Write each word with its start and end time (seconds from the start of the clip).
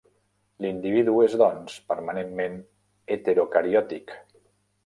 L'individu 0.63 1.13
és, 1.25 1.35
doncs, 1.41 1.77
permanentment 1.93 2.57
heterocariòtic. 3.17 4.19